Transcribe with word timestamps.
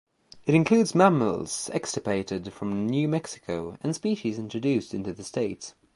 It 0.47 0.55
includes 0.55 0.95
mammals 0.95 1.69
extirpated 1.73 2.51
from 2.53 2.87
New 2.87 3.07
Mexico 3.07 3.77
and 3.81 3.93
species 3.93 4.39
introduced 4.39 4.95
into 4.95 5.13
the 5.13 5.23
state. 5.23 5.75